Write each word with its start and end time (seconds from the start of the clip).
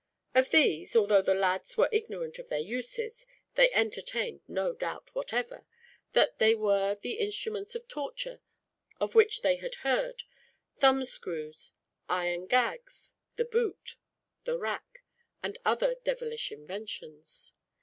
Of 0.33 0.49
these, 0.49 0.95
although 0.95 1.21
the 1.21 1.35
lads 1.35 1.77
were 1.77 1.87
ignorant 1.91 2.39
of 2.39 2.49
their 2.49 2.57
uses, 2.57 3.27
they 3.53 3.71
entertained 3.71 4.41
no 4.47 4.73
doubt, 4.73 5.13
whatever, 5.13 5.67
that 6.13 6.39
they 6.39 6.55
were 6.55 6.97
the 6.99 7.19
instruments 7.19 7.75
of 7.75 7.87
torture 7.87 8.41
of 8.99 9.13
which 9.13 9.43
they 9.43 9.57
had 9.57 9.75
heard 9.85 10.23
thumb 10.75 11.03
screws, 11.05 11.73
iron 12.09 12.47
gags, 12.47 13.13
the 13.35 13.45
boot, 13.45 13.97
the 14.43 14.57
rack, 14.57 15.03
and 15.43 15.59
other 15.65 15.93
devilish 16.03 16.51
inventions. 16.51 17.53